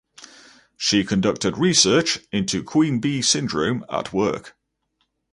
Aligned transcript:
She 0.77 1.03
conducted 1.03 1.59
research 1.59 2.21
into 2.31 2.63
Queen 2.63 2.99
bee 3.01 3.21
syndrome 3.21 3.85
at 3.87 4.11
work. 4.11 4.57